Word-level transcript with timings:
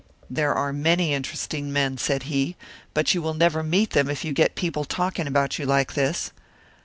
"There 0.31 0.55
are 0.55 0.73
many 0.73 1.13
interesting 1.13 1.71
men," 1.71 1.99
said 1.99 2.23
he, 2.23 2.55
"but 2.95 3.13
you 3.13 3.21
will 3.21 3.35
never 3.35 3.61
meet 3.61 3.91
them 3.91 4.09
if 4.09 4.25
you 4.25 4.33
get 4.33 4.55
people 4.55 4.83
talking 4.83 5.27
about 5.27 5.59
you 5.59 5.67
like 5.67 5.93
this." 5.93 6.31